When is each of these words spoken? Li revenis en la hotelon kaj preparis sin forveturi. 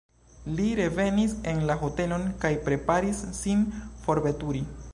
Li 0.59 0.63
revenis 0.79 1.35
en 1.51 1.61
la 1.71 1.75
hotelon 1.83 2.25
kaj 2.45 2.51
preparis 2.69 3.21
sin 3.43 3.65
forveturi. 4.07 4.63